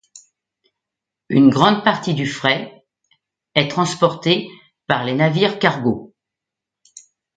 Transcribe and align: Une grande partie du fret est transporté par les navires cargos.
Une 1.29 1.51
grande 1.51 1.83
partie 1.83 2.15
du 2.15 2.25
fret 2.25 2.87
est 3.53 3.69
transporté 3.69 4.49
par 4.87 5.03
les 5.05 5.13
navires 5.13 5.59
cargos. 5.59 6.15